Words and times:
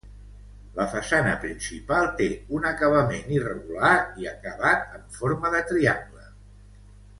La 0.77 0.85
façana 0.93 1.33
principal 1.43 2.09
té 2.21 2.29
un 2.61 2.65
acabament 2.71 3.29
irregular 3.37 3.93
i 4.25 4.29
acabat 4.33 4.99
amb 5.01 5.21
forma 5.21 5.55
de 5.59 5.63
triangle. 5.75 6.27